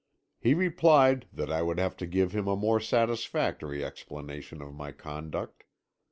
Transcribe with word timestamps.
He 0.39 0.55
replied 0.55 1.27
that 1.31 1.51
I 1.51 1.61
would 1.61 1.77
have 1.77 1.95
to 1.97 2.07
give 2.07 2.31
him 2.31 2.47
a 2.47 2.55
more 2.55 2.79
satisfactory 2.79 3.85
explanation 3.85 4.59
of 4.59 4.73
my 4.73 4.91
conduct. 4.91 5.63